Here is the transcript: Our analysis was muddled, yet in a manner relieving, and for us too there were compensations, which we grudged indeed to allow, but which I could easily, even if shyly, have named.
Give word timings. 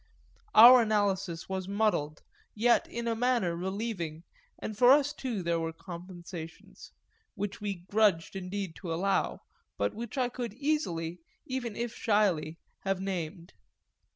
Our 0.55 0.81
analysis 0.81 1.47
was 1.47 1.67
muddled, 1.67 2.23
yet 2.55 2.87
in 2.87 3.07
a 3.07 3.15
manner 3.15 3.55
relieving, 3.55 4.23
and 4.57 4.75
for 4.75 4.91
us 4.91 5.13
too 5.13 5.43
there 5.43 5.59
were 5.59 5.71
compensations, 5.71 6.91
which 7.35 7.61
we 7.61 7.85
grudged 7.87 8.35
indeed 8.35 8.75
to 8.77 8.91
allow, 8.91 9.41
but 9.77 9.93
which 9.93 10.17
I 10.17 10.27
could 10.29 10.55
easily, 10.55 11.19
even 11.45 11.75
if 11.75 11.93
shyly, 11.93 12.57
have 12.79 12.99
named. 12.99 13.53